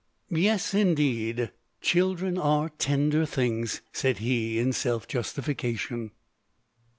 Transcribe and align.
"Yes, 0.31 0.73
indeed, 0.73 1.51
children 1.79 2.35
are 2.35 2.69
tender 2.69 3.23
things," 3.23 3.81
said 3.93 4.17
he 4.17 4.57
in 4.57 4.73
self 4.73 5.07
justification. 5.07 6.09